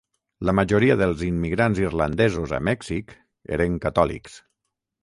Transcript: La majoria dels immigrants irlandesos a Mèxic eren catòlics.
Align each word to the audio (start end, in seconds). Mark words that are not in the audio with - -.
La 0.49 0.53
majoria 0.59 0.95
dels 1.01 1.21
immigrants 1.27 1.83
irlandesos 1.83 2.57
a 2.59 2.63
Mèxic 2.71 3.17
eren 3.59 3.79
catòlics. 3.87 4.43